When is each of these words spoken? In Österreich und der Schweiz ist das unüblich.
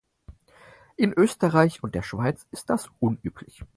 In 0.97 1.13
Österreich 1.13 1.83
und 1.83 1.93
der 1.93 2.01
Schweiz 2.01 2.47
ist 2.49 2.71
das 2.71 2.89
unüblich. 2.99 3.61